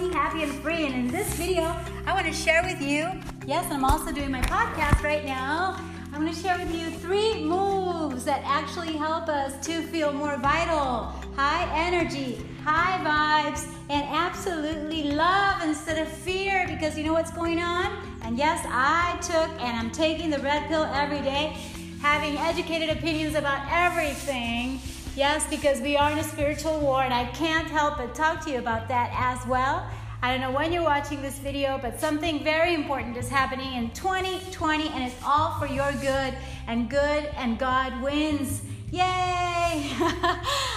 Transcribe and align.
healthy, 0.00 0.14
happy, 0.14 0.42
and 0.42 0.52
free. 0.62 0.86
And 0.86 0.94
in 0.94 1.08
this 1.08 1.34
video, 1.34 1.76
I 2.06 2.14
want 2.14 2.26
to 2.26 2.32
share 2.32 2.62
with 2.62 2.80
you, 2.80 3.10
yes, 3.46 3.70
I'm 3.70 3.84
also 3.84 4.12
doing 4.12 4.30
my 4.30 4.40
podcast 4.42 5.02
right 5.02 5.24
now. 5.24 5.78
I'm 6.12 6.22
going 6.22 6.32
to 6.32 6.40
share 6.40 6.58
with 6.58 6.74
you 6.74 6.90
three 6.90 7.44
moves 7.44 8.24
that 8.24 8.42
actually 8.44 8.96
help 8.96 9.28
us 9.28 9.64
to 9.66 9.82
feel 9.82 10.12
more 10.12 10.36
vital, 10.38 11.12
high 11.36 11.68
energy, 11.86 12.40
high 12.64 12.98
vibes, 13.04 13.66
and 13.90 14.02
absolutely 14.08 15.04
love 15.12 15.62
instead 15.62 15.98
of 15.98 16.08
fear 16.08 16.66
because 16.66 16.96
you 16.98 17.04
know 17.04 17.12
what's 17.12 17.30
going 17.30 17.60
on? 17.60 18.02
And 18.22 18.36
yes, 18.36 18.64
I 18.68 19.18
took 19.22 19.50
and 19.60 19.76
I'm 19.76 19.90
taking 19.90 20.30
the 20.30 20.40
red 20.40 20.66
pill 20.68 20.84
every 20.84 21.20
day, 21.20 21.56
having 22.00 22.36
educated 22.38 22.96
opinions 22.96 23.34
about 23.34 23.66
everything 23.70 24.80
Yes, 25.16 25.44
because 25.50 25.80
we 25.80 25.96
are 25.96 26.10
in 26.12 26.18
a 26.18 26.24
spiritual 26.24 26.78
war, 26.78 27.02
and 27.02 27.12
I 27.12 27.24
can't 27.32 27.66
help 27.66 27.98
but 27.98 28.14
talk 28.14 28.44
to 28.44 28.50
you 28.50 28.58
about 28.58 28.86
that 28.88 29.10
as 29.12 29.44
well. 29.46 29.84
I 30.22 30.30
don't 30.32 30.42
know 30.42 30.50
when 30.50 30.70
you're 30.70 30.82
watching 30.82 31.22
this 31.22 31.38
video, 31.38 31.78
but 31.80 31.98
something 31.98 32.44
very 32.44 32.74
important 32.74 33.16
is 33.16 33.30
happening 33.30 33.72
in 33.72 33.90
2020, 33.92 34.88
and 34.88 35.02
it's 35.02 35.16
all 35.24 35.58
for 35.58 35.66
your 35.66 35.92
good, 35.92 36.34
and 36.66 36.90
good 36.90 37.24
and 37.38 37.58
God 37.58 38.02
wins. 38.02 38.60
Yay! 38.90 39.00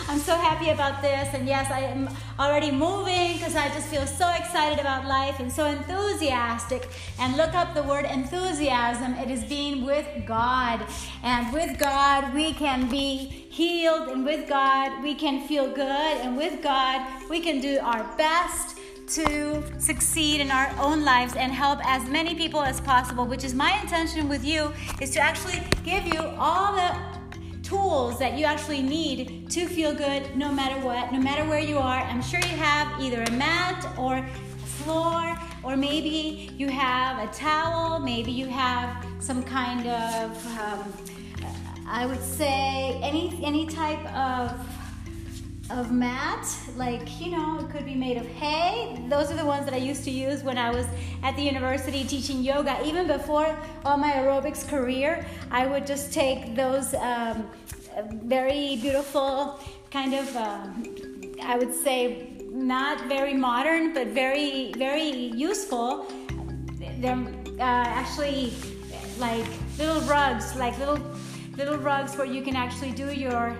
I'm 0.07 0.19
so 0.19 0.37
happy 0.37 0.69
about 0.69 1.01
this, 1.01 1.33
and 1.33 1.45
yes, 1.45 1.69
I 1.69 1.81
am 1.81 2.09
already 2.39 2.71
moving 2.71 3.33
because 3.33 3.57
I 3.57 3.67
just 3.69 3.87
feel 3.87 4.07
so 4.07 4.29
excited 4.33 4.79
about 4.79 5.07
life 5.07 5.41
and 5.41 5.51
so 5.51 5.65
enthusiastic. 5.65 6.87
And 7.19 7.35
look 7.35 7.53
up 7.53 7.73
the 7.73 7.83
word 7.83 8.05
enthusiasm, 8.05 9.15
it 9.15 9.29
is 9.29 9.43
being 9.43 9.85
with 9.85 10.07
God. 10.25 10.79
And 11.21 11.51
with 11.51 11.77
God, 11.77 12.33
we 12.33 12.53
can 12.53 12.89
be 12.89 13.25
healed, 13.49 14.07
and 14.07 14.23
with 14.23 14.47
God, 14.47 15.03
we 15.03 15.15
can 15.15 15.45
feel 15.49 15.67
good, 15.67 16.17
and 16.21 16.37
with 16.37 16.63
God, 16.63 17.29
we 17.29 17.41
can 17.41 17.59
do 17.59 17.79
our 17.79 18.05
best 18.15 18.72
to 19.13 19.63
succeed 19.79 20.41
in 20.41 20.49
our 20.49 20.73
own 20.79 21.03
lives 21.05 21.35
and 21.35 21.51
help 21.51 21.79
as 21.85 22.07
many 22.09 22.33
people 22.33 22.61
as 22.61 22.81
possible 22.81 23.25
which 23.25 23.43
is 23.43 23.53
my 23.53 23.79
intention 23.81 24.27
with 24.27 24.43
you 24.43 24.71
is 25.01 25.11
to 25.11 25.19
actually 25.19 25.61
give 25.83 26.05
you 26.07 26.19
all 26.37 26.73
the 26.75 27.13
tools 27.73 28.19
that 28.19 28.37
you 28.37 28.45
actually 28.45 28.81
need 28.81 29.49
to 29.49 29.65
feel 29.67 29.93
good 29.93 30.35
no 30.35 30.51
matter 30.51 30.79
what, 30.85 31.11
no 31.11 31.19
matter 31.19 31.43
where 31.49 31.59
you 31.59 31.77
are. 31.77 32.01
I'm 32.03 32.21
sure 32.21 32.39
you 32.41 32.57
have 32.57 33.01
either 33.01 33.23
a 33.23 33.31
mat 33.31 33.87
or 33.97 34.17
a 34.17 34.27
floor, 34.83 35.37
or 35.63 35.77
maybe 35.77 36.51
you 36.57 36.67
have 36.69 37.27
a 37.27 37.31
towel, 37.33 37.99
maybe 37.99 38.31
you 38.31 38.47
have 38.47 39.05
some 39.19 39.41
kind 39.41 39.87
of, 39.87 40.59
um, 40.59 40.93
I 41.87 42.05
would 42.05 42.21
say, 42.21 42.99
any, 43.01 43.39
any 43.43 43.65
type 43.65 44.05
of 44.13 44.51
of 45.73 45.91
mat 45.91 46.45
like 46.75 47.19
you 47.19 47.31
know 47.31 47.59
it 47.59 47.69
could 47.71 47.85
be 47.85 47.95
made 47.95 48.17
of 48.17 48.27
hay. 48.27 49.03
Those 49.09 49.31
are 49.31 49.35
the 49.35 49.45
ones 49.45 49.65
that 49.65 49.73
i 49.73 49.77
used 49.77 50.03
to 50.03 50.11
use 50.11 50.43
when 50.43 50.57
i 50.57 50.69
was 50.69 50.85
at 51.23 51.35
the 51.35 51.41
university 51.41 52.03
teaching 52.03 52.43
yoga. 52.43 52.77
Even 52.85 53.07
before 53.07 53.57
all 53.83 53.97
my 53.97 54.11
aerobics 54.11 54.67
career 54.67 55.25
i 55.51 55.65
would 55.65 55.85
just 55.87 56.13
take 56.13 56.55
those 56.55 56.93
um, 56.95 57.49
very 58.35 58.77
beautiful 58.77 59.59
kind 59.89 60.13
of 60.13 60.35
um, 60.35 60.83
i 61.41 61.57
would 61.57 61.73
say 61.73 62.29
not 62.51 63.05
very 63.07 63.33
modern 63.33 63.93
but 63.93 64.07
very 64.07 64.71
very 64.73 65.09
useful. 65.49 66.05
They're 66.99 67.27
uh, 67.59 68.01
actually 68.01 68.53
like 69.17 69.45
little 69.79 70.01
rugs 70.01 70.55
like 70.55 70.77
little 70.77 70.99
little 71.57 71.77
rugs 71.77 72.15
where 72.17 72.27
you 72.27 72.41
can 72.41 72.55
actually 72.55 72.91
do 72.91 73.11
your 73.11 73.55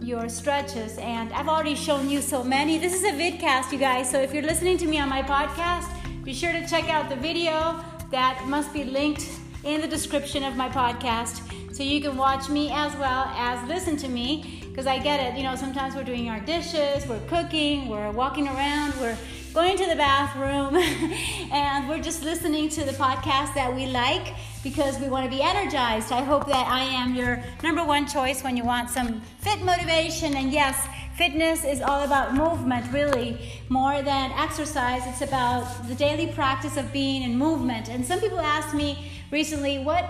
your 0.00 0.28
stretches. 0.28 0.98
And 0.98 1.32
I've 1.32 1.48
already 1.48 1.74
shown 1.74 2.08
you 2.08 2.20
so 2.20 2.42
many. 2.42 2.78
This 2.78 2.94
is 2.94 3.04
a 3.04 3.12
vidcast, 3.12 3.72
you 3.72 3.78
guys. 3.78 4.10
So 4.10 4.20
if 4.20 4.32
you're 4.32 4.42
listening 4.42 4.78
to 4.78 4.86
me 4.86 4.98
on 4.98 5.08
my 5.08 5.22
podcast, 5.22 5.88
be 6.24 6.32
sure 6.32 6.52
to 6.52 6.66
check 6.66 6.88
out 6.88 7.08
the 7.08 7.16
video 7.16 7.82
that 8.10 8.44
must 8.46 8.72
be 8.72 8.84
linked 8.84 9.28
in 9.64 9.80
the 9.80 9.88
description 9.88 10.44
of 10.44 10.56
my 10.56 10.68
podcast 10.68 11.42
so 11.74 11.82
you 11.82 12.00
can 12.00 12.16
watch 12.16 12.48
me 12.48 12.70
as 12.72 12.94
well 12.96 13.26
as 13.36 13.66
listen 13.68 13.96
to 13.98 14.08
me 14.08 14.62
because 14.62 14.86
I 14.86 14.98
get 14.98 15.20
it. 15.20 15.36
You 15.36 15.44
know, 15.44 15.56
sometimes 15.56 15.94
we're 15.94 16.04
doing 16.04 16.28
our 16.28 16.40
dishes, 16.40 17.06
we're 17.06 17.20
cooking, 17.28 17.88
we're 17.88 18.10
walking 18.10 18.46
around, 18.48 18.94
we're 19.00 19.16
going 19.52 19.76
to 19.76 19.86
the 19.86 19.96
bathroom, 19.96 20.76
and 21.52 21.88
we're 21.88 22.02
just 22.02 22.22
listening 22.22 22.68
to 22.70 22.84
the 22.84 22.92
podcast 22.92 23.54
that 23.54 23.74
we 23.74 23.86
like 23.86 24.34
because 24.68 24.98
we 24.98 25.08
want 25.08 25.24
to 25.24 25.30
be 25.30 25.40
energized. 25.40 26.10
I 26.10 26.24
hope 26.24 26.44
that 26.48 26.66
I 26.66 26.80
am 26.80 27.14
your 27.14 27.40
number 27.62 27.84
one 27.84 28.04
choice 28.04 28.42
when 28.42 28.56
you 28.56 28.64
want 28.64 28.90
some 28.90 29.20
fit 29.38 29.62
motivation. 29.62 30.34
And 30.34 30.52
yes, 30.52 30.88
fitness 31.16 31.64
is 31.64 31.80
all 31.80 32.02
about 32.02 32.34
movement, 32.34 32.92
really, 32.92 33.62
more 33.68 34.02
than 34.02 34.32
exercise. 34.32 35.02
It's 35.06 35.22
about 35.22 35.86
the 35.86 35.94
daily 35.94 36.32
practice 36.32 36.76
of 36.76 36.92
being 36.92 37.22
in 37.22 37.38
movement. 37.38 37.88
And 37.88 38.04
some 38.04 38.18
people 38.18 38.40
asked 38.40 38.74
me 38.74 39.12
recently, 39.30 39.78
what 39.78 40.04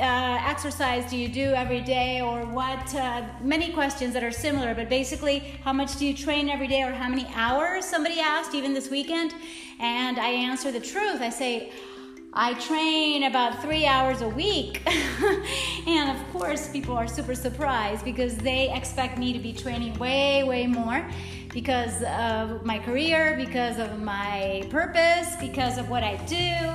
uh, 0.00 0.38
exercise 0.48 1.08
do 1.08 1.16
you 1.16 1.28
do 1.28 1.52
every 1.52 1.80
day 1.80 2.20
or 2.22 2.44
what 2.46 2.92
uh, 2.96 3.22
many 3.40 3.70
questions 3.70 4.14
that 4.14 4.24
are 4.24 4.32
similar 4.32 4.74
but 4.74 4.88
basically 4.88 5.38
how 5.62 5.72
much 5.72 5.96
do 5.98 6.06
you 6.06 6.14
train 6.16 6.48
every 6.48 6.66
day 6.66 6.82
or 6.82 6.90
how 6.90 7.08
many 7.08 7.26
hours 7.34 7.84
somebody 7.84 8.18
asked 8.18 8.54
even 8.54 8.72
this 8.72 8.90
weekend 8.90 9.34
and 9.80 10.18
i 10.18 10.28
answer 10.28 10.72
the 10.72 10.80
truth 10.80 11.20
i 11.20 11.28
say 11.28 11.70
I 12.34 12.54
train 12.54 13.24
about 13.24 13.60
three 13.60 13.84
hours 13.84 14.22
a 14.22 14.28
week. 14.28 14.82
and 15.86 16.18
of 16.18 16.32
course, 16.32 16.66
people 16.66 16.96
are 16.96 17.06
super 17.06 17.34
surprised 17.34 18.06
because 18.06 18.38
they 18.38 18.72
expect 18.72 19.18
me 19.18 19.34
to 19.34 19.38
be 19.38 19.52
training 19.52 19.98
way, 19.98 20.42
way 20.42 20.66
more 20.66 21.06
because 21.52 22.02
of 22.04 22.64
my 22.64 22.78
career, 22.78 23.34
because 23.36 23.78
of 23.78 24.00
my 24.00 24.66
purpose, 24.70 25.36
because 25.40 25.76
of 25.76 25.90
what 25.90 26.02
I 26.02 26.16
do, 26.24 26.72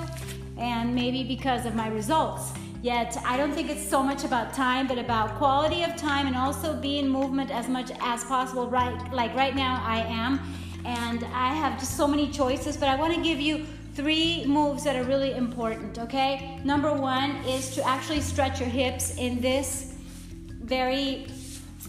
and 0.61 0.93
maybe 0.93 1.23
because 1.23 1.65
of 1.65 1.73
my 1.73 1.87
results. 1.87 2.51
Yet, 2.83 3.17
I 3.25 3.35
don't 3.35 3.51
think 3.51 3.71
it's 3.71 3.89
so 3.89 4.03
much 4.03 4.23
about 4.23 4.53
time, 4.53 4.85
but 4.85 4.99
about 4.99 5.37
quality 5.39 5.81
of 5.81 5.95
time 5.95 6.27
and 6.27 6.35
also 6.35 6.75
be 6.75 6.99
in 6.99 7.09
movement 7.09 7.49
as 7.49 7.67
much 7.67 7.89
as 7.99 8.23
possible. 8.23 8.69
Right, 8.69 9.11
like 9.11 9.33
right 9.33 9.55
now, 9.55 9.83
I 9.83 10.01
am. 10.01 10.39
And 10.85 11.23
I 11.33 11.53
have 11.55 11.79
just 11.79 11.97
so 11.97 12.07
many 12.07 12.29
choices, 12.29 12.77
but 12.77 12.89
I 12.89 12.95
want 12.95 13.15
to 13.15 13.21
give 13.21 13.41
you 13.41 13.65
three 13.97 14.45
moves 14.45 14.83
that 14.83 14.95
are 14.95 15.03
really 15.05 15.33
important, 15.33 15.97
okay? 15.97 16.59
Number 16.63 16.93
one 16.93 17.31
is 17.47 17.73
to 17.73 17.83
actually 17.83 18.21
stretch 18.21 18.59
your 18.59 18.69
hips 18.69 19.17
in 19.17 19.41
this 19.41 19.95
very 20.61 21.25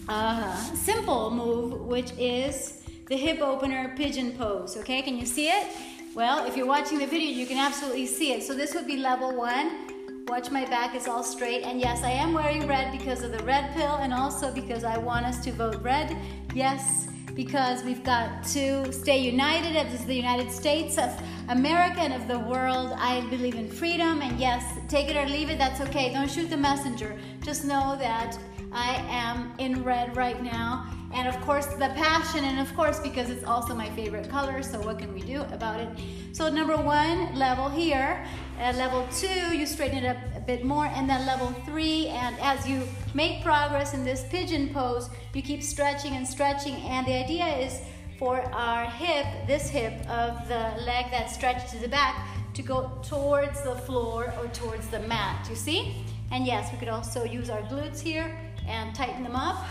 uh, 0.08 0.56
simple 0.74 1.30
move, 1.30 1.82
which 1.82 2.12
is 2.12 2.82
the 3.08 3.16
hip 3.16 3.42
opener 3.42 3.94
pigeon 3.94 4.32
pose, 4.32 4.78
okay? 4.78 5.02
Can 5.02 5.18
you 5.18 5.26
see 5.26 5.48
it? 5.48 5.66
Well, 6.14 6.46
if 6.46 6.56
you're 6.56 6.66
watching 6.66 6.98
the 6.98 7.06
video, 7.06 7.30
you 7.30 7.46
can 7.46 7.58
absolutely 7.58 8.06
see 8.06 8.32
it. 8.32 8.42
So 8.42 8.54
this 8.54 8.74
would 8.74 8.86
be 8.86 8.96
level 8.96 9.36
one. 9.36 10.24
Watch 10.28 10.50
my 10.50 10.64
back 10.64 10.94
is 10.94 11.06
all 11.06 11.22
straight. 11.22 11.62
And 11.62 11.78
yes, 11.78 12.02
I 12.02 12.10
am 12.10 12.32
wearing 12.32 12.66
red 12.66 12.90
because 12.90 13.22
of 13.22 13.32
the 13.32 13.44
red 13.44 13.74
pill 13.74 13.96
and 13.96 14.14
also 14.14 14.50
because 14.50 14.82
I 14.82 14.96
want 14.96 15.26
us 15.26 15.44
to 15.44 15.52
vote 15.52 15.82
red. 15.82 16.16
Yes, 16.54 17.08
because 17.38 17.84
we've 17.84 18.02
got 18.02 18.42
to 18.42 18.92
stay 18.92 19.18
united 19.18 19.76
as 19.76 20.04
the 20.06 20.12
United 20.12 20.50
States 20.50 20.98
of 20.98 21.08
America 21.48 22.00
and 22.00 22.12
of 22.12 22.26
the 22.26 22.36
world. 22.36 22.92
I 22.98 23.20
believe 23.30 23.54
in 23.54 23.70
freedom, 23.70 24.22
and 24.22 24.40
yes, 24.40 24.64
take 24.88 25.08
it 25.08 25.16
or 25.16 25.24
leave 25.24 25.48
it, 25.48 25.56
that's 25.56 25.80
okay. 25.82 26.12
Don't 26.12 26.28
shoot 26.28 26.50
the 26.50 26.56
messenger. 26.56 27.16
Just 27.44 27.64
know 27.64 27.96
that 28.00 28.36
I 28.72 28.96
am 29.08 29.52
in 29.58 29.82
red 29.82 30.16
right 30.16 30.42
now. 30.42 30.86
And 31.12 31.26
of 31.26 31.40
course, 31.40 31.66
the 31.66 31.88
passion, 31.96 32.44
and 32.44 32.60
of 32.60 32.74
course, 32.76 33.00
because 33.00 33.30
it's 33.30 33.44
also 33.44 33.74
my 33.74 33.88
favorite 33.90 34.28
color, 34.28 34.62
so 34.62 34.78
what 34.82 34.98
can 34.98 35.14
we 35.14 35.20
do 35.22 35.40
about 35.52 35.80
it? 35.80 35.88
So, 36.32 36.50
number 36.50 36.76
one, 36.76 37.34
level 37.34 37.68
here. 37.68 38.24
Level 38.58 39.08
two, 39.10 39.56
you 39.56 39.64
straighten 39.64 40.04
it 40.04 40.06
up 40.06 40.18
a 40.36 40.40
bit 40.40 40.64
more, 40.64 40.86
and 40.86 41.08
then 41.08 41.24
level 41.24 41.48
three. 41.64 42.08
And 42.08 42.36
as 42.40 42.68
you 42.68 42.82
make 43.14 43.42
progress 43.42 43.94
in 43.94 44.04
this 44.04 44.24
pigeon 44.28 44.68
pose, 44.74 45.08
you 45.32 45.40
keep 45.40 45.62
stretching 45.62 46.14
and 46.14 46.28
stretching. 46.28 46.74
And 46.74 47.06
the 47.06 47.14
idea 47.14 47.46
is 47.46 47.80
for 48.18 48.42
our 48.52 48.84
hip, 48.84 49.26
this 49.46 49.70
hip 49.70 49.94
of 50.10 50.46
the 50.48 50.74
leg 50.84 51.10
that 51.10 51.30
stretches 51.30 51.70
to 51.70 51.78
the 51.78 51.88
back, 51.88 52.28
to 52.52 52.62
go 52.62 52.90
towards 53.02 53.62
the 53.62 53.76
floor 53.76 54.34
or 54.38 54.48
towards 54.48 54.88
the 54.88 55.00
mat. 55.00 55.46
You 55.48 55.56
see? 55.56 56.04
And 56.30 56.44
yes, 56.44 56.70
we 56.70 56.78
could 56.78 56.88
also 56.88 57.24
use 57.24 57.48
our 57.48 57.62
glutes 57.62 58.00
here 58.00 58.36
and 58.68 58.94
tighten 58.94 59.22
them 59.22 59.34
up. 59.34 59.64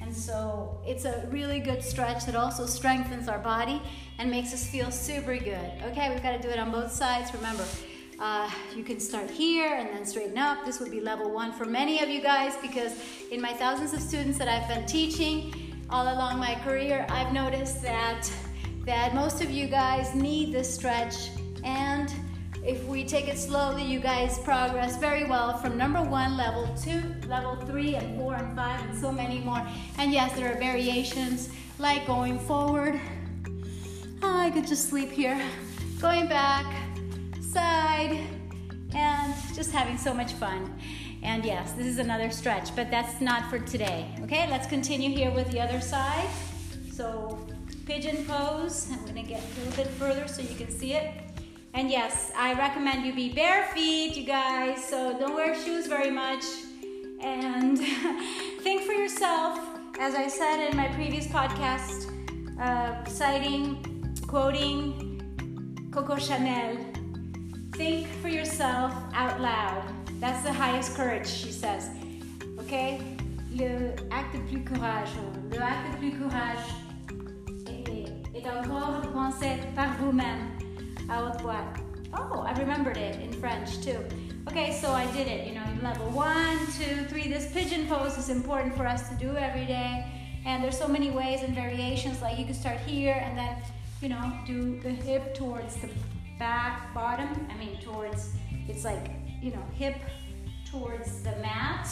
And 0.00 0.14
so 0.16 0.80
it's 0.86 1.04
a 1.04 1.28
really 1.30 1.60
good 1.60 1.82
stretch 1.82 2.24
that 2.26 2.34
also 2.34 2.66
strengthens 2.66 3.28
our 3.28 3.38
body 3.38 3.82
and 4.18 4.30
makes 4.30 4.52
us 4.54 4.66
feel 4.66 4.90
super 4.90 5.36
good. 5.36 5.70
Okay, 5.84 6.10
we've 6.10 6.22
got 6.22 6.32
to 6.32 6.42
do 6.42 6.48
it 6.48 6.58
on 6.58 6.70
both 6.70 6.90
sides. 6.90 7.34
Remember, 7.34 7.64
uh, 8.18 8.50
you 8.74 8.82
can 8.82 8.98
start 8.98 9.30
here 9.30 9.74
and 9.74 9.90
then 9.90 10.04
straighten 10.04 10.38
up. 10.38 10.64
This 10.64 10.80
would 10.80 10.90
be 10.90 11.00
level 11.00 11.30
one 11.30 11.52
for 11.52 11.64
many 11.64 12.02
of 12.02 12.08
you 12.08 12.20
guys 12.20 12.56
because 12.62 12.94
in 13.30 13.40
my 13.40 13.52
thousands 13.52 13.92
of 13.92 14.00
students 14.00 14.38
that 14.38 14.48
I've 14.48 14.68
been 14.68 14.86
teaching 14.86 15.84
all 15.90 16.12
along 16.14 16.38
my 16.38 16.54
career, 16.64 17.06
I've 17.08 17.32
noticed 17.32 17.82
that 17.82 18.30
that 18.84 19.14
most 19.14 19.42
of 19.42 19.50
you 19.50 19.66
guys 19.66 20.14
need 20.14 20.50
this 20.50 20.74
stretch 20.74 21.28
and 21.62 22.10
if 22.68 22.84
we 22.84 23.02
take 23.02 23.28
it 23.28 23.38
slowly, 23.38 23.82
you 23.82 23.98
guys 23.98 24.38
progress 24.40 24.98
very 24.98 25.24
well 25.24 25.56
from 25.56 25.78
number 25.78 26.02
one, 26.02 26.36
level 26.36 26.68
two, 26.76 27.02
level 27.26 27.56
three, 27.56 27.94
and 27.94 28.20
four, 28.20 28.34
and 28.34 28.54
five, 28.54 28.78
and 28.90 29.00
so 29.00 29.10
many 29.10 29.40
more. 29.40 29.66
And 29.96 30.12
yes, 30.12 30.34
there 30.34 30.52
are 30.52 30.58
variations 30.58 31.48
like 31.78 32.06
going 32.06 32.38
forward. 32.38 33.00
Ah, 34.22 34.42
I 34.42 34.50
could 34.50 34.66
just 34.66 34.90
sleep 34.90 35.10
here. 35.10 35.40
Going 35.98 36.28
back, 36.28 36.66
side, 37.40 38.20
and 38.94 39.34
just 39.54 39.72
having 39.72 39.96
so 39.96 40.12
much 40.12 40.34
fun. 40.34 40.78
And 41.22 41.46
yes, 41.46 41.72
this 41.72 41.86
is 41.86 41.98
another 41.98 42.30
stretch, 42.30 42.76
but 42.76 42.90
that's 42.90 43.22
not 43.22 43.48
for 43.48 43.58
today. 43.58 44.14
Okay, 44.24 44.46
let's 44.50 44.66
continue 44.66 45.08
here 45.08 45.30
with 45.30 45.50
the 45.52 45.60
other 45.60 45.80
side. 45.80 46.28
So, 46.92 47.38
pigeon 47.86 48.26
pose. 48.26 48.90
I'm 48.92 49.06
gonna 49.06 49.22
get 49.22 49.42
a 49.42 49.60
little 49.60 49.84
bit 49.84 49.86
further 49.94 50.28
so 50.28 50.42
you 50.42 50.54
can 50.54 50.70
see 50.70 50.92
it. 50.92 51.27
And 51.74 51.90
yes, 51.90 52.32
I 52.36 52.54
recommend 52.54 53.04
you 53.04 53.14
be 53.14 53.28
bare 53.28 53.66
feet, 53.74 54.16
you 54.16 54.24
guys, 54.24 54.82
so 54.84 55.16
don't 55.18 55.34
wear 55.34 55.54
shoes 55.54 55.86
very 55.86 56.10
much. 56.10 56.44
And 57.20 57.78
think 58.60 58.82
for 58.82 58.92
yourself, 58.92 59.58
as 60.00 60.14
I 60.14 60.28
said 60.28 60.68
in 60.68 60.76
my 60.76 60.88
previous 60.88 61.26
podcast, 61.26 62.10
uh, 62.60 63.04
citing, 63.04 64.16
quoting 64.26 65.90
Coco 65.92 66.16
Chanel, 66.16 66.76
think 67.74 68.06
for 68.22 68.28
yourself 68.28 68.92
out 69.12 69.40
loud. 69.40 69.84
That's 70.20 70.42
the 70.42 70.52
highest 70.52 70.96
courage, 70.96 71.28
she 71.28 71.52
says. 71.52 71.90
Okay? 72.58 73.00
Le 73.52 73.94
acte 74.10 74.32
de 74.32 74.40
plus 74.48 74.64
courage. 74.64 75.10
Le 75.50 75.60
acte 75.60 75.92
de 75.92 75.96
plus 75.98 76.18
courage 76.18 76.66
est, 77.66 78.12
est 78.34 78.46
encore 78.46 79.00
de 79.02 79.08
penser 79.08 79.58
par 79.76 79.94
vous-même 79.98 80.58
haute 81.08 81.40
voix. 81.40 81.64
Oh, 82.14 82.40
I 82.46 82.58
remembered 82.58 82.96
it 82.96 83.20
in 83.20 83.32
French 83.32 83.82
too. 83.82 83.98
Okay, 84.48 84.78
so 84.80 84.92
I 84.92 85.10
did 85.12 85.26
it, 85.26 85.46
you 85.46 85.54
know, 85.54 85.64
level 85.82 86.08
one, 86.10 86.58
two, 86.78 87.04
three. 87.06 87.28
This 87.28 87.52
pigeon 87.52 87.86
pose 87.86 88.16
is 88.16 88.28
important 88.28 88.74
for 88.76 88.86
us 88.86 89.08
to 89.08 89.14
do 89.16 89.36
every 89.36 89.66
day. 89.66 90.06
And 90.46 90.64
there's 90.64 90.78
so 90.78 90.88
many 90.88 91.10
ways 91.10 91.42
and 91.42 91.54
variations, 91.54 92.22
like 92.22 92.38
you 92.38 92.46
can 92.46 92.54
start 92.54 92.78
here 92.80 93.20
and 93.22 93.36
then, 93.36 93.56
you 94.00 94.08
know, 94.08 94.32
do 94.46 94.80
the 94.80 94.90
hip 94.90 95.34
towards 95.34 95.76
the 95.76 95.90
back, 96.38 96.94
bottom. 96.94 97.46
I 97.50 97.56
mean, 97.58 97.78
towards, 97.82 98.32
it's 98.68 98.84
like, 98.84 99.10
you 99.42 99.50
know, 99.50 99.62
hip 99.74 99.96
towards 100.70 101.22
the 101.22 101.32
mat 101.36 101.88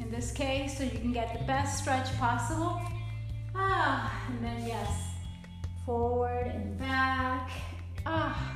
in 0.00 0.10
this 0.10 0.32
case, 0.32 0.76
so 0.76 0.84
you 0.84 0.90
can 0.90 1.12
get 1.12 1.38
the 1.38 1.44
best 1.44 1.78
stretch 1.78 2.12
possible. 2.18 2.80
Ah, 3.54 4.26
and 4.28 4.44
then 4.44 4.66
yes, 4.66 4.90
forward 5.84 6.46
and 6.46 6.78
back. 6.78 7.50
Ah, 8.08 8.52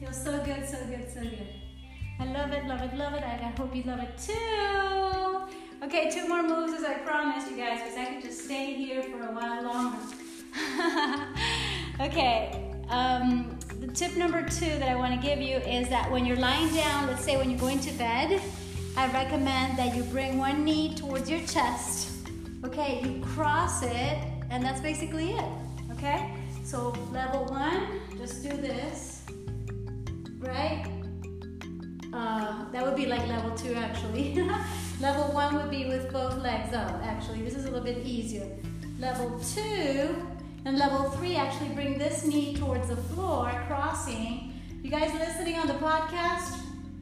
feels 0.00 0.20
so 0.20 0.42
good, 0.44 0.68
so 0.68 0.76
good, 0.86 1.08
so 1.08 1.20
good. 1.20 1.46
I 2.18 2.24
love 2.24 2.50
it, 2.50 2.66
love 2.66 2.82
it, 2.82 2.92
love 2.94 3.14
it. 3.14 3.22
I 3.22 3.54
hope 3.56 3.76
you 3.76 3.84
love 3.84 4.00
it 4.00 4.18
too. 4.18 5.54
Okay, 5.84 6.10
two 6.10 6.26
more 6.26 6.42
moves 6.42 6.72
as 6.72 6.84
I 6.84 6.94
promised 6.94 7.48
you 7.48 7.56
guys, 7.56 7.80
because 7.80 7.96
I 7.96 8.06
could 8.06 8.24
just 8.24 8.44
stay 8.44 8.74
here 8.74 9.04
for 9.04 9.22
a 9.22 9.30
while 9.30 9.62
longer. 9.62 9.98
okay, 12.00 12.74
um, 12.88 13.56
the 13.78 13.86
tip 13.86 14.16
number 14.16 14.42
two 14.42 14.78
that 14.80 14.88
I 14.88 14.96
want 14.96 15.14
to 15.14 15.24
give 15.24 15.40
you 15.40 15.58
is 15.58 15.88
that 15.90 16.10
when 16.10 16.26
you're 16.26 16.36
lying 16.36 16.74
down, 16.74 17.06
let's 17.06 17.22
say 17.22 17.36
when 17.36 17.50
you're 17.50 17.60
going 17.60 17.78
to 17.78 17.92
bed, 17.92 18.40
I 18.96 19.06
recommend 19.12 19.78
that 19.78 19.94
you 19.94 20.02
bring 20.02 20.38
one 20.38 20.64
knee 20.64 20.92
towards 20.96 21.30
your 21.30 21.40
chest. 21.46 22.10
Okay, 22.64 23.00
you 23.04 23.22
cross 23.24 23.84
it, 23.84 24.18
and 24.50 24.64
that's 24.64 24.80
basically 24.80 25.34
it. 25.34 25.52
Okay, 25.92 26.32
so 26.68 26.92
level 27.12 27.46
one, 27.46 27.98
just 28.18 28.42
do 28.42 28.50
this, 28.50 29.22
right? 30.38 30.84
Uh, 32.12 32.70
that 32.72 32.84
would 32.84 32.94
be 32.94 33.06
like 33.06 33.26
level 33.26 33.56
two 33.56 33.72
actually. 33.72 34.34
level 35.00 35.32
one 35.32 35.54
would 35.56 35.70
be 35.70 35.86
with 35.86 36.12
both 36.12 36.36
legs 36.42 36.74
up 36.74 37.00
actually. 37.02 37.40
This 37.40 37.54
is 37.54 37.64
a 37.64 37.70
little 37.70 37.84
bit 37.84 38.04
easier. 38.04 38.46
Level 39.00 39.40
two 39.54 40.14
and 40.66 40.76
level 40.76 41.08
three 41.12 41.36
actually 41.36 41.70
bring 41.70 41.96
this 41.96 42.26
knee 42.26 42.54
towards 42.54 42.88
the 42.88 42.96
floor, 42.96 43.50
crossing. 43.66 44.52
You 44.82 44.90
guys 44.90 45.10
listening 45.14 45.54
on 45.54 45.68
the 45.68 45.74
podcast? 45.74 46.60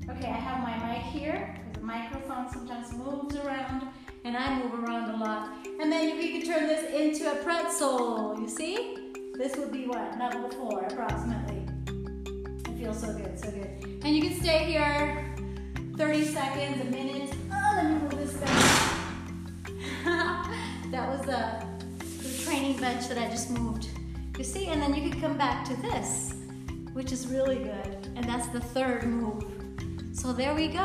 Okay, 0.09 0.29
I 0.29 0.39
have 0.49 0.63
my 0.63 0.95
mic 0.95 1.03
here 1.03 1.61
the 1.73 1.81
microphone 1.81 2.49
sometimes 2.51 2.93
moves 2.93 3.35
around 3.37 3.89
and 4.25 4.37
I 4.37 4.63
move 4.63 4.75
around 4.85 5.11
a 5.11 5.17
lot. 5.17 5.51
And 5.81 5.91
then 5.91 6.17
we 6.19 6.39
could 6.39 6.47
turn 6.47 6.69
this 6.69 6.89
into 6.95 7.31
a 7.33 7.43
pretzel. 7.43 8.39
You 8.41 8.49
see? 8.49 9.06
This 9.37 9.55
would 9.59 9.71
be 9.71 9.87
what? 9.87 10.19
Level 10.19 10.49
four 10.49 10.85
approximately. 10.85 11.63
It 12.65 12.79
feels 12.79 12.99
so 12.99 13.13
good, 13.13 13.39
so 13.39 13.51
good. 13.51 13.69
And 14.03 14.17
you 14.17 14.23
can 14.23 14.41
stay 14.41 14.65
here 14.65 15.35
30 15.99 16.25
seconds, 16.25 16.81
a 16.81 16.85
minute. 16.85 17.35
Oh, 17.53 17.73
let 17.77 17.85
me 17.85 17.99
move 17.99 18.17
this 18.17 18.33
back. 18.33 19.13
that 20.91 21.09
was 21.11 21.21
the, 21.27 21.67
the 21.99 22.45
training 22.45 22.79
bench 22.79 23.09
that 23.09 23.19
I 23.19 23.29
just 23.29 23.51
moved. 23.51 23.89
You 24.39 24.45
see? 24.45 24.69
And 24.69 24.81
then 24.81 24.95
you 24.95 25.11
can 25.11 25.21
come 25.21 25.37
back 25.37 25.67
to 25.67 25.77
this, 25.83 26.33
which 26.95 27.13
is 27.13 27.27
really 27.27 27.57
good. 27.57 28.09
And 28.17 28.25
that's 28.25 28.49
the 28.49 28.61
third 28.61 29.05
move. 29.05 29.45
So 30.15 30.33
there 30.33 30.55
we 30.55 30.69
go. 30.69 30.79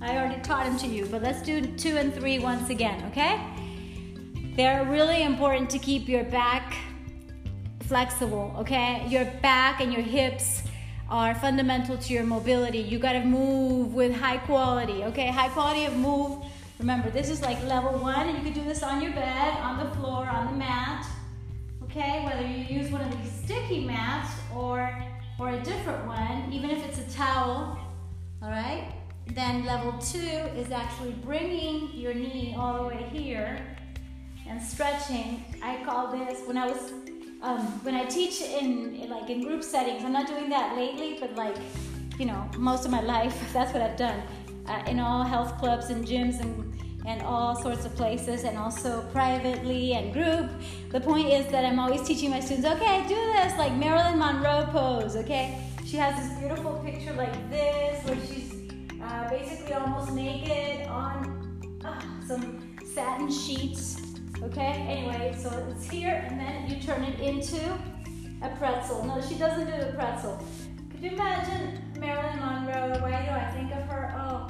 I 0.00 0.16
already 0.16 0.40
taught 0.40 0.64
them 0.64 0.78
to 0.78 0.86
you, 0.86 1.04
but 1.04 1.20
let's 1.20 1.42
do 1.42 1.60
two 1.60 1.98
and 1.98 2.14
three 2.14 2.38
once 2.38 2.70
again, 2.70 3.04
okay? 3.10 3.38
They're 4.56 4.86
really 4.86 5.22
important 5.22 5.68
to 5.70 5.78
keep 5.78 6.08
your 6.08 6.24
back 6.24 6.74
flexible, 7.88 8.54
okay? 8.58 9.06
Your 9.08 9.24
back 9.42 9.80
and 9.80 9.92
your 9.92 10.02
hips 10.02 10.62
are 11.08 11.34
fundamental 11.34 11.96
to 11.96 12.12
your 12.12 12.24
mobility. 12.24 12.78
You 12.78 12.98
gotta 12.98 13.24
move 13.24 13.94
with 13.94 14.14
high 14.14 14.36
quality, 14.36 15.04
okay? 15.04 15.28
High 15.28 15.48
quality 15.48 15.86
of 15.86 15.96
move. 15.96 16.44
Remember, 16.78 17.08
this 17.10 17.30
is 17.30 17.40
like 17.40 17.60
level 17.64 17.98
one, 17.98 18.28
and 18.28 18.36
you 18.36 18.44
can 18.44 18.52
do 18.52 18.62
this 18.68 18.82
on 18.82 19.02
your 19.02 19.12
bed, 19.12 19.56
on 19.58 19.78
the 19.78 19.90
floor, 19.96 20.26
on 20.26 20.52
the 20.52 20.58
mat, 20.58 21.06
okay? 21.84 22.24
Whether 22.26 22.46
you 22.46 22.78
use 22.78 22.92
one 22.92 23.00
of 23.00 23.10
these 23.10 23.32
sticky 23.32 23.86
mats 23.86 24.30
or, 24.54 24.94
or 25.40 25.48
a 25.50 25.60
different 25.60 26.06
one, 26.06 26.52
even 26.52 26.70
if 26.70 26.84
it's 26.86 26.98
a 26.98 27.16
towel, 27.16 27.78
all 28.42 28.50
right? 28.50 28.92
Then 29.28 29.64
level 29.64 29.92
two 29.98 30.18
is 30.18 30.70
actually 30.70 31.12
bringing 31.24 31.90
your 31.94 32.12
knee 32.14 32.54
all 32.56 32.82
the 32.82 32.88
way 32.88 33.08
here 33.10 33.58
and 34.46 34.62
stretching. 34.62 35.42
I 35.62 35.82
call 35.84 36.12
this, 36.12 36.46
when 36.46 36.58
I 36.58 36.66
was 36.66 36.92
um, 37.42 37.60
when 37.84 37.94
I 37.94 38.04
teach 38.04 38.40
in, 38.40 39.08
like 39.08 39.30
in 39.30 39.42
group 39.42 39.62
settings, 39.62 40.04
I'm 40.04 40.12
not 40.12 40.26
doing 40.26 40.48
that 40.50 40.76
lately, 40.76 41.16
but 41.20 41.34
like, 41.36 41.56
you 42.18 42.26
know, 42.26 42.48
most 42.56 42.84
of 42.84 42.90
my 42.90 43.00
life, 43.00 43.36
that's 43.52 43.72
what 43.72 43.82
I've 43.82 43.96
done. 43.96 44.22
Uh, 44.66 44.82
in 44.86 45.00
all 45.00 45.22
health 45.22 45.56
clubs 45.58 45.88
and 45.88 46.06
gyms 46.06 46.40
and, 46.40 46.74
and 47.06 47.22
all 47.22 47.56
sorts 47.56 47.86
of 47.86 47.94
places, 47.96 48.44
and 48.44 48.58
also 48.58 49.02
privately 49.12 49.94
and 49.94 50.12
group. 50.12 50.50
The 50.90 51.00
point 51.00 51.28
is 51.28 51.46
that 51.46 51.64
I'm 51.64 51.78
always 51.78 52.02
teaching 52.02 52.30
my 52.30 52.40
students, 52.40 52.68
okay, 52.68 53.02
do 53.08 53.14
this, 53.14 53.56
like 53.56 53.72
Marilyn 53.74 54.18
Monroe 54.18 54.68
pose, 54.70 55.16
okay? 55.16 55.58
She 55.86 55.96
has 55.96 56.16
this 56.16 56.38
beautiful 56.38 56.74
picture 56.84 57.14
like 57.14 57.32
this, 57.48 58.04
where 58.04 58.18
she's 58.26 58.52
uh, 59.02 59.30
basically 59.30 59.72
almost 59.72 60.12
naked 60.12 60.86
on 60.88 61.80
uh, 61.82 62.26
some 62.26 62.76
satin 62.84 63.30
sheets 63.30 64.07
Okay, 64.42 64.86
anyway, 64.88 65.34
so 65.36 65.50
it's 65.70 65.90
here, 65.90 66.24
and 66.28 66.38
then 66.38 66.70
you 66.70 66.80
turn 66.80 67.02
it 67.02 67.18
into 67.18 67.58
a 68.40 68.48
pretzel. 68.56 69.04
No, 69.04 69.20
she 69.20 69.34
doesn't 69.34 69.66
do 69.66 69.84
the 69.84 69.92
pretzel. 69.92 70.42
Could 70.90 71.02
you 71.02 71.10
imagine 71.10 71.82
Marilyn 71.98 72.38
Monroe? 72.38 72.98
Why 73.00 73.24
do 73.24 73.30
I 73.30 73.50
think 73.52 73.72
of 73.72 73.82
her? 73.88 74.14
Oh, 74.16 74.48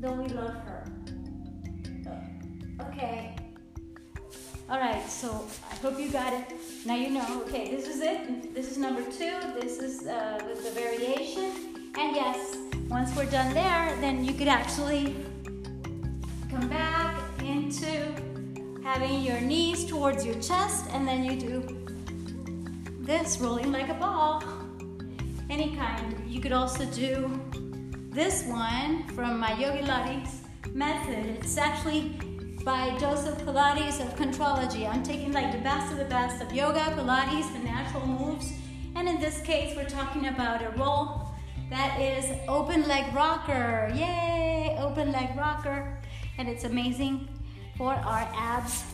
don't 0.00 0.18
we 0.18 0.28
love 0.28 0.54
her? 0.54 0.84
Okay. 2.88 3.34
All 4.68 4.78
right, 4.78 5.08
so 5.08 5.46
I 5.70 5.74
hope 5.76 5.98
you 5.98 6.10
got 6.10 6.32
it. 6.32 6.52
Now 6.84 6.94
you 6.94 7.10
know. 7.10 7.42
Okay, 7.46 7.74
this 7.74 7.88
is 7.88 8.00
it. 8.02 8.54
This 8.54 8.70
is 8.70 8.78
number 8.78 9.02
two. 9.02 9.40
This 9.58 9.78
is 9.78 10.06
uh, 10.06 10.38
with 10.46 10.62
the 10.62 10.70
variation. 10.78 11.92
And 11.98 12.14
yes, 12.14 12.56
once 12.88 13.14
we're 13.16 13.24
done 13.26 13.52
there, 13.52 13.96
then 14.00 14.24
you 14.24 14.32
could 14.32 14.48
actually 14.48 15.16
come 16.50 16.68
back 16.68 17.16
into 17.42 18.14
having 18.92 19.22
your 19.22 19.40
knees 19.40 19.84
towards 19.84 20.26
your 20.26 20.34
chest, 20.42 20.84
and 20.90 21.06
then 21.06 21.24
you 21.24 21.36
do 21.38 21.62
this, 22.98 23.38
rolling 23.38 23.70
like 23.70 23.88
a 23.88 23.94
ball. 23.94 24.42
Any 25.48 25.76
kind. 25.76 26.16
You 26.26 26.40
could 26.40 26.50
also 26.50 26.84
do 26.86 27.40
this 28.10 28.44
one 28.46 29.06
from 29.14 29.38
my 29.38 29.52
Yogi 29.52 29.84
Lattes 29.84 30.32
method. 30.74 31.24
It's 31.38 31.56
actually 31.56 32.18
by 32.64 32.98
Joseph 32.98 33.38
Pilates 33.44 34.00
of 34.00 34.16
Contrology. 34.16 34.92
I'm 34.92 35.04
taking 35.04 35.30
like 35.32 35.52
the 35.52 35.62
best 35.70 35.92
of 35.92 35.98
the 35.98 36.10
best 36.16 36.42
of 36.42 36.52
yoga, 36.52 36.80
Pilates, 36.98 37.52
the 37.52 37.60
natural 37.60 38.04
moves. 38.08 38.52
And 38.96 39.08
in 39.08 39.20
this 39.20 39.40
case, 39.42 39.76
we're 39.76 39.88
talking 39.88 40.26
about 40.26 40.62
a 40.62 40.70
roll 40.70 41.28
that 41.70 42.00
is 42.00 42.24
open 42.48 42.88
leg 42.88 43.14
rocker. 43.14 43.92
Yay! 43.94 44.76
Open 44.80 45.12
leg 45.12 45.28
rocker. 45.36 45.96
And 46.38 46.48
it's 46.48 46.64
amazing 46.64 47.28
for 47.80 47.94
our 47.94 48.28
abs, 48.34 48.84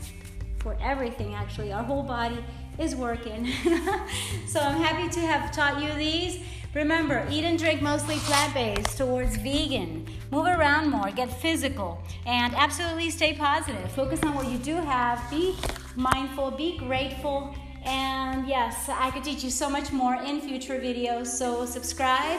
for 0.58 0.76
everything 0.80 1.34
actually. 1.34 1.72
Our 1.72 1.82
whole 1.82 2.04
body 2.04 2.38
is 2.78 2.94
working. 2.94 3.44
so 4.46 4.60
I'm 4.60 4.80
happy 4.80 5.08
to 5.08 5.20
have 5.22 5.50
taught 5.50 5.82
you 5.82 5.92
these. 5.94 6.38
Remember, 6.72 7.26
eat 7.28 7.42
and 7.42 7.58
drink 7.58 7.82
mostly 7.82 8.14
plant 8.18 8.54
based 8.54 8.96
towards 8.96 9.34
vegan. 9.38 10.06
Move 10.30 10.46
around 10.46 10.88
more, 10.88 11.10
get 11.10 11.32
physical, 11.32 12.00
and 12.26 12.54
absolutely 12.54 13.10
stay 13.10 13.34
positive. 13.34 13.90
Focus 13.90 14.22
on 14.22 14.36
what 14.36 14.48
you 14.48 14.58
do 14.58 14.76
have, 14.76 15.18
be 15.32 15.56
mindful, 15.96 16.52
be 16.52 16.78
grateful, 16.78 17.56
And 17.82 18.46
yes, 18.46 18.88
I 18.88 19.10
could 19.10 19.24
teach 19.24 19.42
you 19.42 19.50
so 19.50 19.68
much 19.68 19.90
more 19.90 20.14
in 20.14 20.40
future 20.40 20.78
videos. 20.78 21.26
So 21.26 21.66
subscribe 21.66 22.38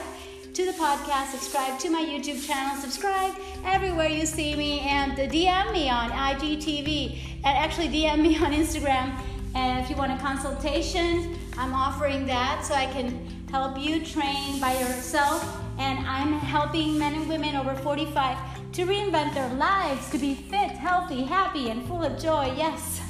to 0.58 0.66
the 0.66 0.72
podcast, 0.72 1.30
subscribe 1.30 1.78
to 1.78 1.88
my 1.88 2.02
YouTube 2.02 2.44
channel, 2.44 2.76
subscribe 2.82 3.32
everywhere 3.64 4.08
you 4.08 4.26
see 4.26 4.56
me, 4.56 4.80
and 4.80 5.12
DM 5.12 5.72
me 5.72 5.88
on 5.88 6.10
IGTV, 6.10 7.16
and 7.44 7.56
actually 7.56 7.88
DM 7.88 8.22
me 8.22 8.36
on 8.44 8.52
Instagram. 8.52 9.16
And 9.54 9.78
if 9.78 9.88
you 9.88 9.94
want 9.94 10.10
a 10.10 10.18
consultation, 10.18 11.38
I'm 11.56 11.72
offering 11.72 12.26
that 12.26 12.64
so 12.64 12.74
I 12.74 12.86
can 12.86 13.24
help 13.52 13.78
you 13.78 14.04
train 14.04 14.58
by 14.60 14.72
yourself. 14.80 15.62
And 15.78 16.04
I'm 16.04 16.32
helping 16.32 16.98
men 16.98 17.14
and 17.14 17.28
women 17.28 17.54
over 17.54 17.76
45 17.76 18.72
to 18.72 18.84
reinvent 18.84 19.34
their 19.34 19.54
lives 19.54 20.10
to 20.10 20.18
be 20.18 20.34
fit, 20.34 20.72
healthy, 20.72 21.22
happy, 21.22 21.70
and 21.70 21.86
full 21.86 22.02
of 22.02 22.20
joy. 22.20 22.52
Yes, 22.56 23.00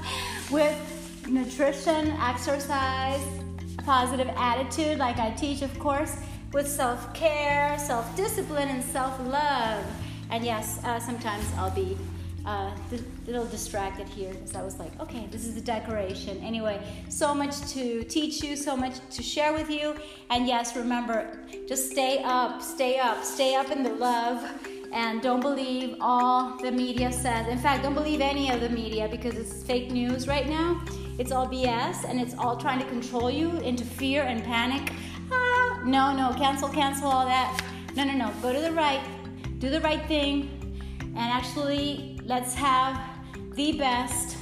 with 0.50 0.76
nutrition, 1.28 2.08
exercise, 2.20 3.24
positive 3.84 4.28
attitude, 4.36 4.98
like 4.98 5.18
I 5.18 5.30
teach, 5.30 5.62
of 5.62 5.78
course 5.78 6.16
with 6.56 6.66
self 6.66 7.12
care, 7.12 7.78
self 7.78 8.16
discipline, 8.16 8.68
and 8.68 8.82
self 8.82 9.20
love. 9.20 9.84
And 10.30 10.42
yes, 10.42 10.80
uh, 10.84 10.98
sometimes 10.98 11.44
I'll 11.58 11.70
be 11.70 11.98
uh, 12.46 12.70
a 12.92 13.26
little 13.26 13.44
distracted 13.44 14.08
here 14.08 14.32
because 14.32 14.56
I 14.56 14.62
was 14.62 14.78
like, 14.78 14.98
okay, 14.98 15.28
this 15.30 15.44
is 15.44 15.54
the 15.54 15.60
decoration. 15.60 16.42
Anyway, 16.42 16.82
so 17.10 17.34
much 17.34 17.60
to 17.74 18.02
teach 18.04 18.42
you, 18.42 18.56
so 18.56 18.74
much 18.74 18.94
to 19.10 19.22
share 19.22 19.52
with 19.52 19.68
you. 19.68 19.96
And 20.30 20.46
yes, 20.46 20.74
remember, 20.74 21.38
just 21.68 21.90
stay 21.90 22.22
up, 22.24 22.62
stay 22.62 22.98
up, 22.98 23.22
stay 23.22 23.54
up 23.54 23.70
in 23.70 23.82
the 23.82 23.92
love. 23.92 24.42
And 24.92 25.20
don't 25.20 25.40
believe 25.40 25.96
all 26.00 26.56
the 26.56 26.72
media 26.72 27.12
says. 27.12 27.48
In 27.48 27.58
fact, 27.58 27.82
don't 27.82 27.92
believe 27.92 28.22
any 28.22 28.50
of 28.50 28.62
the 28.62 28.70
media 28.70 29.08
because 29.10 29.34
it's 29.34 29.62
fake 29.62 29.90
news 29.90 30.26
right 30.26 30.48
now. 30.48 30.82
It's 31.18 31.32
all 31.32 31.46
BS 31.46 32.08
and 32.08 32.18
it's 32.18 32.34
all 32.34 32.56
trying 32.56 32.78
to 32.78 32.86
control 32.86 33.30
you 33.30 33.50
into 33.58 33.84
fear 33.84 34.22
and 34.22 34.42
panic 34.42 34.92
no, 35.86 36.12
no, 36.12 36.34
cancel, 36.34 36.68
cancel 36.68 37.08
all 37.08 37.26
that. 37.26 37.62
No, 37.94 38.04
no, 38.04 38.12
no. 38.12 38.32
Go 38.42 38.52
to 38.52 38.60
the 38.60 38.72
right, 38.72 39.00
do 39.58 39.70
the 39.70 39.80
right 39.80 40.04
thing, 40.06 40.82
and 41.00 41.18
actually 41.18 42.20
let's 42.24 42.54
have 42.54 43.00
the 43.54 43.78
best 43.78 44.36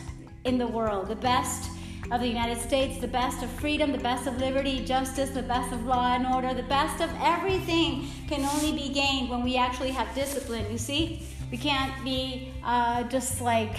in 0.45 0.59
the 0.59 0.67
world, 0.67 1.09
the 1.09 1.17
best 1.17 1.71
of 2.11 2.21
the 2.21 2.27
United 2.27 2.61
States, 2.61 2.99
the 2.99 3.09
best 3.09 3.43
of 3.43 3.51
freedom, 3.51 3.93
the 3.93 3.99
best 3.99 4.27
of 4.27 4.39
liberty, 4.39 4.85
justice, 4.85 5.31
the 5.31 5.43
best 5.43 5.73
of 5.73 5.85
law 5.87 6.15
and 6.15 6.27
order, 6.27 6.53
the 6.55 6.69
best 6.69 7.03
of 7.03 7.11
everything 7.21 8.09
can 8.29 8.45
only 8.45 8.73
be 8.73 8.93
gained 8.93 9.31
when 9.31 9.43
we 9.43 9.57
actually 9.57 9.91
have 9.91 10.13
discipline. 10.15 10.71
You 10.71 10.79
see, 10.79 11.27
we 11.51 11.59
can't 11.59 11.93
be 12.05 12.53
uh, 12.65 13.05
just 13.05 13.41
like 13.41 13.77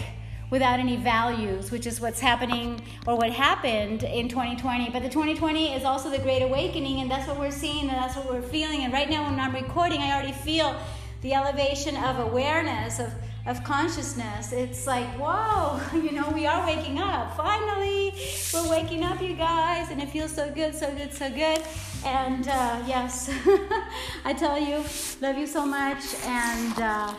without 0.50 0.80
any 0.80 0.96
values, 0.96 1.72
which 1.72 1.88
is 1.88 2.00
what's 2.00 2.20
happening 2.20 2.82
or 3.08 3.16
what 3.18 3.32
happened 3.32 4.04
in 4.04 4.30
2020. 4.30 4.90
But 4.90 5.04
the 5.04 5.10
2020 5.10 5.74
is 5.74 5.84
also 5.84 6.10
the 6.10 6.20
Great 6.20 6.42
Awakening, 6.42 7.02
and 7.02 7.10
that's 7.10 7.28
what 7.28 7.40
we're 7.40 7.52
seeing 7.52 7.82
and 7.82 7.90
that's 7.90 8.16
what 8.16 8.30
we're 8.30 8.42
feeling. 8.42 8.84
And 8.84 8.94
right 8.94 9.10
now, 9.10 9.30
when 9.30 9.40
I'm 9.40 9.54
recording, 9.54 10.02
I 10.02 10.14
already 10.14 10.34
feel 10.34 10.76
the 11.22 11.34
elevation 11.34 11.98
of 11.98 12.20
awareness, 12.20 13.00
of, 13.00 13.12
of 13.48 13.64
consciousness. 13.64 14.52
It's 14.52 14.86
like, 14.86 15.08
whoa, 15.20 15.82
you 15.94 16.12
know, 16.12 16.30
we 16.30 16.46
are 16.46 16.66
waking 16.66 17.00
up. 17.00 17.36
Finally, 17.36 18.14
we're 18.54 18.70
waking 18.70 19.04
up, 19.04 19.22
you 19.22 19.34
guys, 19.34 19.90
and 19.90 20.02
it 20.02 20.10
feels 20.10 20.32
so 20.32 20.52
good, 20.52 20.76
so 20.76 20.94
good, 20.94 21.12
so 21.14 21.30
good. 21.30 21.62
And 22.06 22.48
uh, 22.48 22.84
yes, 22.86 23.32
I 24.26 24.34
tell 24.34 24.60
you, 24.60 24.84
love 25.22 25.38
you 25.38 25.48
so 25.48 25.66
much. 25.66 26.04
And, 26.24 26.80
uh, 26.80 27.14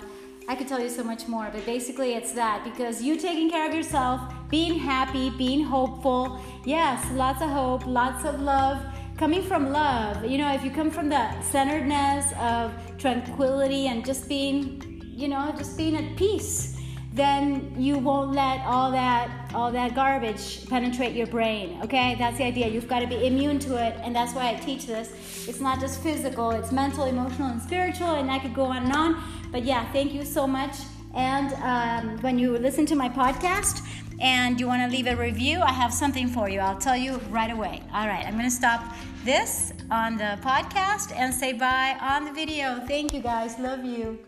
I 0.49 0.55
could 0.55 0.69
tell 0.69 0.81
you 0.81 0.88
so 0.88 1.03
much 1.03 1.26
more, 1.26 1.49
but 1.53 1.67
basically 1.67 2.15
it's 2.15 2.31
that 2.33 2.62
because 2.62 3.03
you 3.03 3.17
taking 3.17 3.50
care 3.50 3.67
of 3.69 3.75
yourself, 3.75 4.21
being 4.49 4.79
happy, 4.79 5.31
being 5.31 5.65
hopeful. 5.65 6.41
Yes, 6.65 7.05
lots 7.12 7.43
of 7.43 7.50
hope, 7.50 7.85
lots 7.85 8.25
of 8.25 8.41
love. 8.41 8.81
Coming 9.19 9.43
from 9.43 9.73
love, 9.73 10.25
you 10.25 10.38
know, 10.38 10.53
if 10.53 10.62
you 10.62 10.71
come 10.71 10.91
from 10.91 11.09
the 11.09 11.41
centeredness 11.41 12.33
of 12.38 12.73
tranquility 12.97 13.88
and 13.88 14.05
just 14.05 14.29
being, 14.29 15.03
you 15.17 15.26
know, 15.26 15.53
just 15.57 15.76
being 15.76 15.97
at 15.97 16.17
peace, 16.17 16.75
then 17.16 17.75
you 17.78 17.96
won't 17.96 18.32
let 18.32 18.61
all 18.66 18.90
that 18.90 19.50
all 19.54 19.73
that 19.73 19.94
garbage 19.94 20.68
penetrate 20.68 21.14
your 21.14 21.26
brain. 21.26 21.80
Okay, 21.82 22.14
that's 22.18 22.37
the 22.37 22.44
idea. 22.44 22.68
You've 22.68 22.88
got 22.88 23.00
to 23.00 23.06
be 23.06 23.26
immune 23.26 23.58
to 23.61 23.76
it, 23.82 23.96
and 24.02 24.14
that's 24.14 24.35
why 24.35 24.50
I 24.50 24.54
teach 24.54 24.87
this. 24.87 25.49
It's 25.49 25.61
not 25.61 25.80
just 25.80 26.02
physical; 26.02 26.50
it's 26.50 26.73
mental, 26.73 27.04
emotional, 27.04 27.49
and 27.49 27.61
spiritual. 27.62 28.14
And 28.16 28.30
I 28.30 28.38
could 28.38 28.54
go 28.54 28.64
on 28.64 28.85
and 28.85 28.92
on. 28.94 29.23
But 29.50 29.64
yeah, 29.64 29.90
thank 29.92 30.12
you 30.12 30.25
so 30.25 30.46
much. 30.46 30.76
And 31.14 31.54
um, 31.54 32.20
when 32.20 32.38
you 32.38 32.58
listen 32.58 32.85
to 32.87 32.94
my 32.94 33.08
podcast 33.08 33.80
and 34.20 34.61
you 34.61 34.66
want 34.66 34.82
to 34.82 34.94
leave 34.94 35.06
a 35.06 35.16
review, 35.16 35.61
I 35.61 35.73
have 35.73 35.94
something 35.94 36.28
for 36.28 36.50
you. 36.50 36.61
I'll 36.61 36.78
tell 36.78 36.96
you 36.96 37.16
right 37.30 37.50
away. 37.50 37.82
All 37.94 38.06
right, 38.06 38.26
I'm 38.26 38.35
going 38.35 38.44
to 38.44 38.50
stop 38.50 38.85
this 39.25 39.73
on 39.90 40.18
the 40.18 40.38
podcast 40.42 41.16
and 41.16 41.32
say 41.32 41.54
bye 41.54 41.96
on 42.02 42.26
the 42.26 42.32
video. 42.32 42.85
Thank 42.87 43.14
you 43.14 43.23
guys. 43.23 43.58
Love 43.58 43.85
you. 43.85 44.18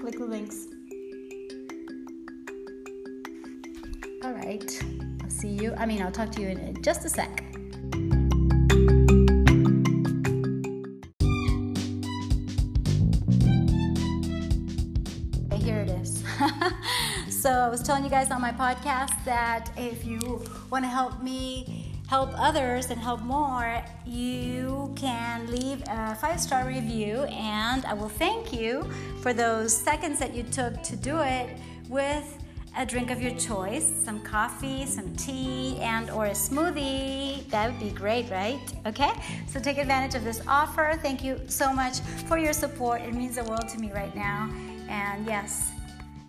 Click 0.00 0.18
the 0.18 0.26
links. 0.26 0.66
All 4.22 4.32
right. 4.32 4.84
I'll 5.22 5.30
see 5.30 5.48
you. 5.48 5.74
I 5.78 5.86
mean, 5.86 6.02
I'll 6.02 6.12
talk 6.12 6.30
to 6.32 6.42
you 6.42 6.48
in 6.48 6.82
just 6.82 7.06
a 7.06 7.08
sec. 7.08 7.42
Here 15.62 15.80
it 15.80 15.88
is. 15.88 16.22
so, 17.42 17.50
I 17.50 17.68
was 17.70 17.82
telling 17.82 18.04
you 18.04 18.10
guys 18.10 18.30
on 18.30 18.42
my 18.42 18.52
podcast 18.52 19.24
that 19.24 19.70
if 19.78 20.04
you 20.04 20.44
want 20.68 20.84
to 20.84 20.88
help 20.90 21.22
me 21.22 21.90
help 22.08 22.30
others 22.36 22.90
and 22.90 23.00
help 23.00 23.22
more, 23.22 23.82
you 24.04 24.92
can 24.96 25.50
leave 25.50 25.82
a 25.88 26.14
five 26.16 26.40
star 26.40 26.66
review, 26.66 27.22
and 27.24 27.86
I 27.86 27.94
will 27.94 28.08
thank 28.10 28.52
you 28.52 28.82
for 29.22 29.32
those 29.32 29.74
seconds 29.74 30.18
that 30.18 30.34
you 30.34 30.42
took 30.42 30.82
to 30.82 30.96
do 30.96 31.20
it 31.20 31.56
with 31.88 32.36
a 32.76 32.86
drink 32.86 33.10
of 33.10 33.20
your 33.20 33.34
choice, 33.36 33.90
some 34.04 34.20
coffee, 34.20 34.86
some 34.86 35.14
tea, 35.16 35.78
and 35.80 36.10
or 36.10 36.26
a 36.26 36.30
smoothie. 36.30 37.48
That 37.50 37.70
would 37.70 37.80
be 37.80 37.90
great, 37.90 38.30
right? 38.30 38.60
Okay? 38.86 39.10
So 39.48 39.60
take 39.60 39.78
advantage 39.78 40.14
of 40.14 40.24
this 40.24 40.42
offer. 40.46 40.98
Thank 41.02 41.24
you 41.24 41.40
so 41.46 41.72
much 41.72 42.00
for 42.28 42.38
your 42.38 42.52
support. 42.52 43.02
It 43.02 43.14
means 43.14 43.36
the 43.36 43.44
world 43.44 43.68
to 43.68 43.78
me 43.78 43.92
right 43.92 44.14
now. 44.14 44.50
And 44.88 45.26
yes, 45.26 45.72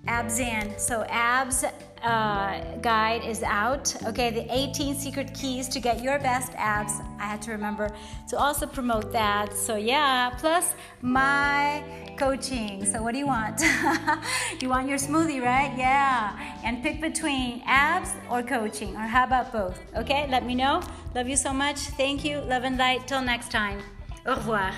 abs 0.08 0.40
in. 0.40 0.78
So 0.78 1.04
abs 1.10 1.64
uh, 2.04 2.78
guide 2.82 3.24
is 3.24 3.44
out. 3.44 3.96
Okay, 4.08 4.32
the 4.32 4.46
18 4.50 4.96
secret 4.96 5.34
keys 5.34 5.68
to 5.70 5.80
get 5.80 6.02
your 6.02 6.20
best 6.20 6.52
abs. 6.56 6.94
I 7.20 7.26
had 7.26 7.42
to 7.44 7.52
remember 7.52 7.90
to 8.30 8.38
also 8.38 8.66
promote 8.66 9.12
that. 9.12 9.54
So 9.54 9.76
yeah, 9.76 10.32
plus 10.38 10.74
my 11.02 11.84
coaching. 12.18 12.86
So 12.86 13.02
what 13.02 13.14
do 13.14 13.20
you 13.20 13.28
want? 13.28 13.62
you 14.62 14.70
want 14.70 14.88
your 14.88 14.98
smoothie, 14.98 15.42
right? 15.42 15.74
Yeah. 15.78 16.38
And 16.64 16.82
pick 16.84 17.02
between 17.02 17.62
abs 17.66 18.12
or 18.30 18.44
coaching, 18.44 18.96
or 18.96 19.08
how 19.08 19.26
about 19.26 19.52
both? 19.52 19.80
Okay, 19.96 20.28
let 20.30 20.46
me 20.46 20.56
know. 20.56 20.82
Love 21.16 21.28
you 21.28 21.36
so 21.36 21.54
much. 21.54 21.78
Thank 21.78 22.26
you. 22.26 22.40
Love 22.42 22.64
and 22.64 22.78
light. 22.78 23.08
Till 23.08 23.22
next 23.22 23.52
time. 23.52 23.80
Au 24.26 24.36
revoir. 24.36 24.72